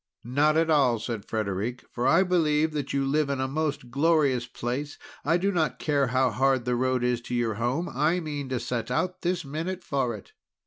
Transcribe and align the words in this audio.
"Not 0.23 0.57
at 0.57 0.71
all," 0.71 0.97
said 0.97 1.25
Frederic, 1.25 1.85
"for 1.91 2.07
I 2.07 2.23
believe 2.23 2.71
that 2.71 2.91
you 2.91 3.05
live 3.05 3.29
in 3.29 3.39
a 3.39 3.47
most 3.47 3.91
glorious 3.91 4.47
place. 4.47 4.97
I 5.23 5.37
do 5.37 5.51
not 5.51 5.77
care 5.77 6.07
how 6.07 6.31
hard 6.31 6.65
the 6.65 6.75
road 6.75 7.03
is 7.03 7.21
to 7.21 7.35
your 7.35 7.53
home, 7.53 7.87
I 7.87 8.19
mean 8.19 8.49
to 8.49 8.59
set 8.59 8.89
out 8.89 9.21
this 9.21 9.45
minute 9.45 9.83
for 9.83 10.15
it." 10.15 10.31